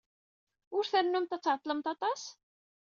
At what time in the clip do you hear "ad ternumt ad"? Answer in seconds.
0.77-1.41